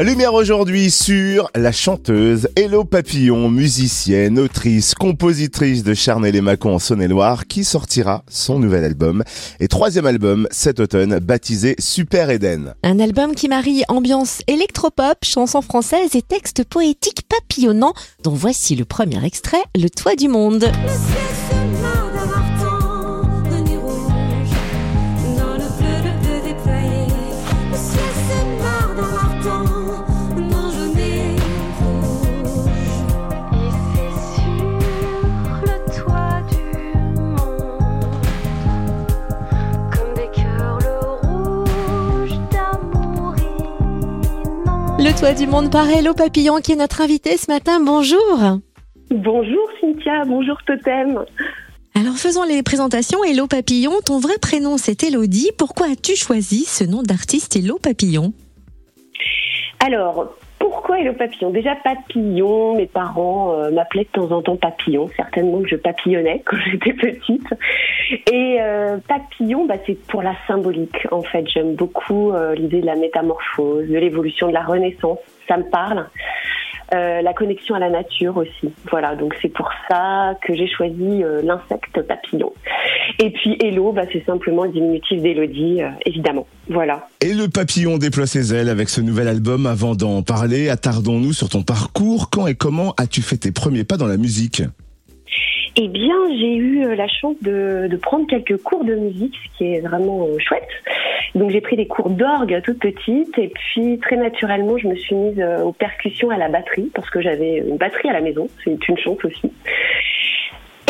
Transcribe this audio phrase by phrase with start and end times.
[0.00, 6.78] Lumière aujourd'hui sur la chanteuse Hello Papillon, musicienne, autrice, compositrice de Charnel et Macon en
[6.78, 9.24] Saône-et-Loire, qui sortira son nouvel album
[9.58, 12.74] et troisième album cet automne baptisé Super Eden.
[12.84, 18.84] Un album qui marie ambiance électropop, chansons françaises et textes poétiques papillonnants, dont voici le
[18.84, 20.70] premier extrait, Le Toit du Monde.
[45.18, 47.80] Toit du monde par Hello Papillon qui est notre invité ce matin.
[47.84, 48.20] Bonjour.
[49.10, 51.24] Bonjour Cynthia, bonjour Totem.
[51.96, 53.24] Alors faisons les présentations.
[53.24, 55.50] Hello Papillon, ton vrai prénom c'est Elodie.
[55.58, 58.32] Pourquoi as-tu choisi ce nom d'artiste Hello Papillon
[59.80, 65.08] Alors, pourquoi Hello Papillon Déjà Papillon, mes parents euh, m'appelaient de temps en temps Papillon,
[65.16, 67.48] certainement que je papillonnais quand j'étais petite.
[68.30, 71.46] Et euh, Papillon, bah, c'est pour la symbolique en fait.
[71.48, 75.18] J'aime beaucoup euh, l'idée de la métamorphose, de l'évolution, de la renaissance.
[75.46, 76.06] Ça me parle.
[76.94, 78.72] Euh, la connexion à la nature aussi.
[78.90, 82.50] Voilà, donc c'est pour ça que j'ai choisi euh, l'insecte papillon.
[83.18, 86.46] Et puis Hello, bah, c'est simplement le diminutif d'Elodie, euh, évidemment.
[86.70, 87.06] Voilà.
[87.20, 89.66] Et le papillon déploie ses ailes avec ce nouvel album.
[89.66, 92.30] Avant d'en parler, attardons-nous sur ton parcours.
[92.30, 94.62] Quand et comment as-tu fait tes premiers pas dans la musique?
[95.80, 99.80] Eh bien, j'ai eu la chance de, prendre quelques cours de musique, ce qui est
[99.80, 100.68] vraiment chouette.
[101.36, 105.14] Donc j'ai pris des cours d'orgue toute petite et puis très naturellement je me suis
[105.14, 108.48] mise euh, aux percussions à la batterie parce que j'avais une batterie à la maison,
[108.64, 109.52] c'est une chance aussi.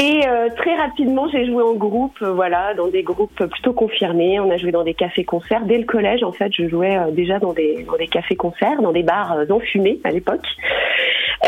[0.00, 4.38] Et euh, très rapidement, j'ai joué en groupe, euh, voilà, dans des groupes plutôt confirmés.
[4.38, 5.64] On a joué dans des cafés-concerts.
[5.64, 9.02] Dès le collège, en fait, je jouais déjà dans des, dans des cafés-concerts, dans des
[9.02, 10.46] bars enfumés à l'époque.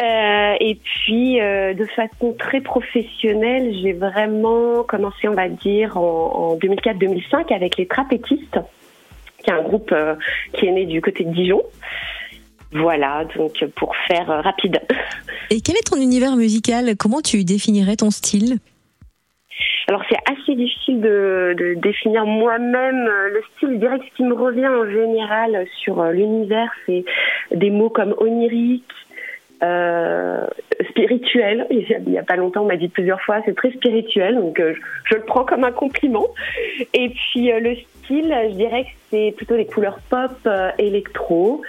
[0.02, 6.56] Euh, et puis, de façon très professionnelle, j'ai vraiment commencé, on va dire, en, en
[6.56, 8.58] 2004-2005 avec les trapétistes
[9.42, 10.14] qui est un groupe euh,
[10.52, 11.62] qui est né du côté de Dijon.
[12.72, 14.80] Voilà, donc pour faire euh, rapide.
[15.50, 16.96] Et quel est ton univers musical?
[16.96, 18.58] Comment tu définirais ton style?
[19.88, 23.70] Alors c'est assez difficile de, de définir moi-même euh, le style.
[23.72, 27.04] Je dirais que ce qui me revient en général sur l'univers, c'est
[27.52, 28.84] des mots comme onirique,
[29.62, 30.46] euh,
[30.90, 31.66] spirituel.
[31.70, 35.14] Il n'y a pas longtemps, on m'a dit plusieurs fois, c'est très spirituel, donc je,
[35.14, 36.26] le prends comme un compliment.
[36.94, 37.74] Et puis le
[38.10, 41.62] je dirais que c'est plutôt des couleurs pop, euh, électro,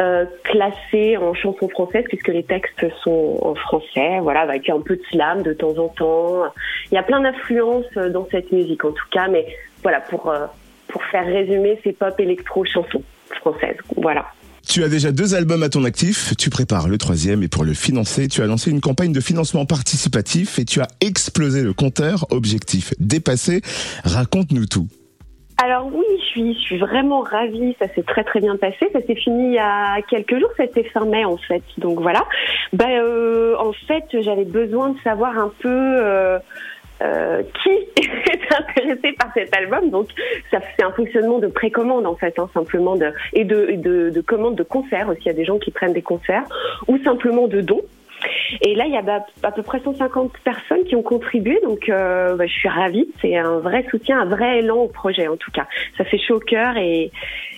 [0.00, 4.96] euh, classées en chansons françaises puisque les textes sont en français, voilà, avec un peu
[4.96, 6.44] de slam de temps en temps.
[6.90, 9.46] Il y a plein d'influences dans cette musique en tout cas, mais
[9.82, 10.46] voilà, pour, euh,
[10.88, 13.02] pour faire résumer, c'est pop, électro, chansons
[13.40, 13.78] françaises.
[13.96, 14.26] Voilà.
[14.68, 17.74] Tu as déjà deux albums à ton actif, tu prépares le troisième et pour le
[17.74, 22.26] financer, tu as lancé une campagne de financement participatif et tu as explosé le compteur,
[22.30, 23.60] objectif dépassé.
[24.04, 24.88] Raconte-nous tout.
[25.62, 26.04] Alors oui,
[26.34, 27.76] je suis, vraiment ravie.
[27.78, 28.88] Ça s'est très très bien passé.
[28.92, 30.50] Ça s'est fini il y a quelques jours.
[30.56, 31.62] C'était fin mai en fait.
[31.78, 32.24] Donc voilà.
[32.72, 35.68] Ben euh, en fait, j'avais besoin de savoir un peu.
[35.68, 36.38] Euh,
[37.02, 39.90] euh, qui est intéressé par cet album.
[39.90, 40.08] Donc,
[40.50, 44.56] c'est un fonctionnement de précommande en fait, hein, simplement de et de, de, de commande
[44.56, 45.22] de concerts aussi.
[45.22, 46.44] Il y a des gens qui prennent des concerts
[46.86, 47.82] ou simplement de dons.
[48.62, 51.88] Et là, il y a bah, à peu près 150 personnes qui ont contribué, donc
[51.88, 53.08] euh, bah, je suis ravie.
[53.20, 55.66] C'est un vrai soutien, un vrai élan au projet en tout cas.
[55.98, 57.10] Ça fait chaud au cœur et,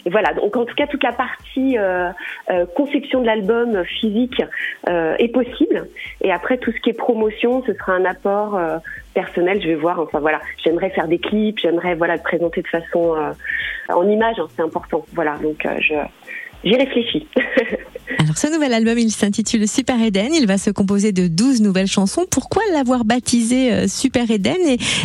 [0.07, 0.33] voilà.
[0.35, 2.11] Donc en tout cas, toute la partie euh,
[2.51, 4.43] euh, conception de l'album physique
[4.89, 5.89] est possible.
[6.23, 8.59] Et après, tout ce qui est promotion, ce sera un apport
[9.16, 9.60] personnel.
[9.60, 9.99] Je vais voir.
[9.99, 13.16] Enfin voilà, j'aimerais faire des clips, j'aimerais voilà présenter de façon
[13.88, 14.37] en image.
[14.38, 15.04] Hein, c'est important.
[15.15, 15.37] Voilà.
[15.38, 15.94] Donc je
[16.66, 17.26] J'y réfléchis.
[18.19, 20.34] Alors ce nouvel album, il s'intitule Super Eden.
[20.34, 22.25] Il va se composer de 12 nouvelles chansons.
[22.31, 24.56] Pourquoi l'avoir baptisé euh, Super Eden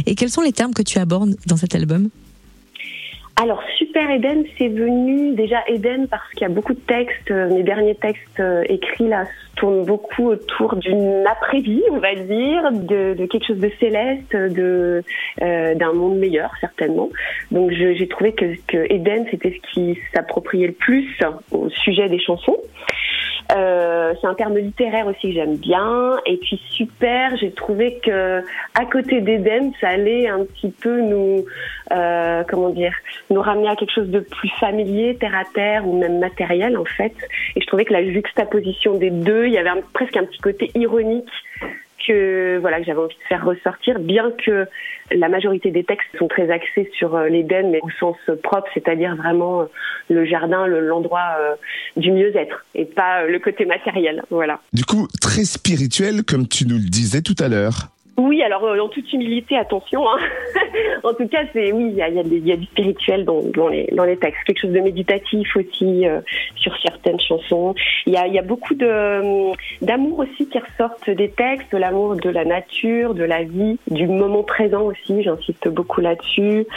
[0.06, 2.10] et quels sont les termes que tu abordes dans cet album?
[3.42, 7.52] Alors, Super Eden, c'est venu déjà Eden parce qu'il y a beaucoup de textes, euh,
[7.52, 9.24] mes derniers textes euh, écrits là
[9.56, 15.04] tournent beaucoup autour d'une après-vie, on va dire, de, quelque chose de céleste, de
[15.42, 17.10] euh, d'un monde meilleur certainement.
[17.50, 21.08] Donc j'ai trouvé que, que Eden c'était ce qui s'appropriait le plus
[21.52, 22.58] au sujet des chansons.
[23.56, 26.18] Euh, c'est un terme littéraire aussi que j'aime bien.
[26.26, 28.44] Et puis super, j'ai trouvé que
[28.76, 31.46] à côté d'Eden, ça allait un petit peu nous,
[31.92, 32.94] euh, comment dire,
[33.30, 36.86] nous ramener à quelque chose de plus familier, terre à terre ou même matériel en
[36.86, 37.14] fait.
[37.56, 40.72] Et je trouvais que la juxtaposition des deux, il y avait presque un petit côté
[40.76, 41.30] ironique
[42.12, 44.68] que voilà que j'avais envie de faire ressortir, bien que
[45.12, 49.16] la majorité des textes sont très axés sur euh, l'Éden, mais au sens propre, c'est-à-dire
[49.16, 49.66] vraiment euh,
[50.10, 51.56] le jardin, l'endroit euh,
[51.98, 54.24] du mieux-être, et pas le côté matériel.
[54.30, 54.60] Voilà.
[54.74, 57.91] Du coup, très spirituel, comme tu nous le disais tout à l'heure.
[58.18, 60.08] Oui, alors en toute humilité, attention.
[60.08, 60.20] Hein.
[61.04, 63.88] en tout cas, c'est oui, il y a, y a, du spirituel dans, dans, les,
[63.94, 66.06] dans les textes, quelque chose de méditatif aussi
[66.56, 67.74] sur certaines chansons.
[68.06, 69.52] Il y a, y a beaucoup de
[69.84, 74.44] d'amour aussi qui ressortent des textes, l'amour de la nature, de la vie, du moment
[74.44, 75.24] présent aussi.
[75.24, 76.68] J'insiste beaucoup là-dessus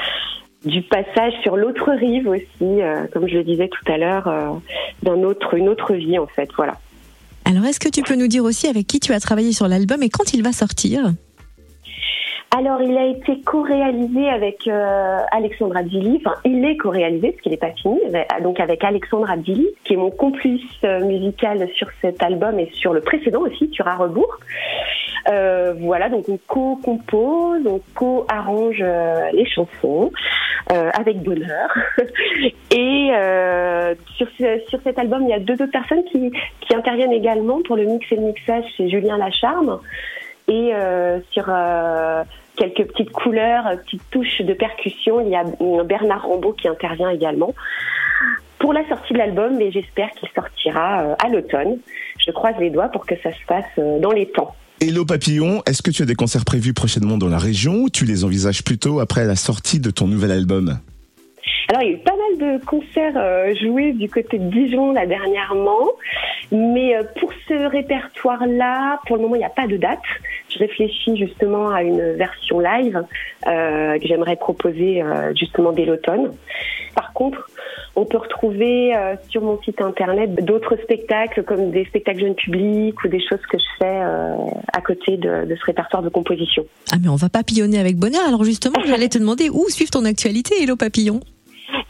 [0.64, 2.80] du passage sur l'autre rive aussi,
[3.12, 4.50] comme je le disais tout à l'heure, euh,
[5.02, 6.78] d'un autre, une autre vie en fait, voilà.
[7.44, 10.02] Alors, est-ce que tu peux nous dire aussi avec qui tu as travaillé sur l'album
[10.02, 11.12] et quand il va sortir?
[12.56, 16.20] Alors, il a été co-réalisé avec euh, Alexandre Abdili.
[16.24, 17.98] Enfin, il est co-réalisé parce qu'il n'est pas fini.
[18.42, 22.92] Donc, avec Alexandre Abdili, qui est mon complice euh, musical sur cet album et sur
[22.92, 24.38] le précédent aussi, sur à rebours.
[25.30, 30.12] Euh, voilà, donc on co-compose, on co-arrange euh, les chansons
[30.70, 31.74] euh, avec bonheur.
[32.70, 33.10] et
[34.16, 34.28] sur,
[34.68, 36.30] sur cet album, il y a deux autres personnes qui,
[36.60, 38.64] qui interviennent également pour le mix et le mixage.
[38.76, 39.80] C'est Julien Lacharme.
[40.46, 40.72] Et
[41.30, 41.48] sur
[42.56, 45.20] quelques petites couleurs, petites touches de percussion.
[45.20, 45.44] Il y a
[45.84, 47.54] Bernard Rambaud qui intervient également
[48.58, 51.78] pour la sortie de l'album et j'espère qu'il sortira euh, à l'automne.
[52.18, 54.54] Je croise les doigts pour que ça se passe euh, dans les temps.
[54.80, 58.06] Hello Papillon, est-ce que tu as des concerts prévus prochainement dans la région ou tu
[58.06, 60.78] les envisages plutôt après la sortie de ton nouvel album?
[61.68, 65.06] Alors, il y a eu pas de concerts euh, joués du côté de Dijon là
[65.06, 65.88] dernièrement,
[66.52, 70.00] mais pour ce répertoire-là, pour le moment, il n'y a pas de date
[70.54, 73.04] je réfléchis justement à une version live
[73.46, 76.32] euh, que j'aimerais proposer euh, justement dès l'automne.
[76.94, 77.50] Par contre,
[77.96, 83.02] on peut retrouver euh, sur mon site internet d'autres spectacles comme des spectacles jeunes publics
[83.04, 84.00] ou des choses que je fais
[84.72, 86.64] à côté de, ce répertoire de composition.
[86.92, 88.22] Ah mais on va papillonner avec bonheur.
[88.26, 91.20] Alors justement, j'allais te demander où suivre ton actualité, Hello Papillon?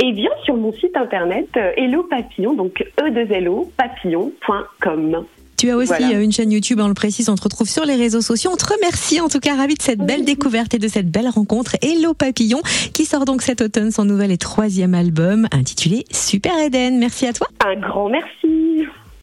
[0.07, 1.49] Eh bien, sur mon site internet,
[1.79, 5.25] Hello Papillon, donc e 2 lo papillon.com.
[5.57, 7.95] Tu as aussi euh, une chaîne YouTube, on le précise, on te retrouve sur les
[7.95, 8.51] réseaux sociaux.
[8.53, 11.31] On te remercie en tout cas, ravi de cette belle découverte et de cette belle
[11.31, 11.77] rencontre.
[11.81, 12.61] Hello Papillon,
[12.93, 16.99] qui sort donc cet automne son nouvel et troisième album intitulé Super Eden.
[16.99, 17.47] Merci à toi.
[17.65, 18.87] Un grand merci.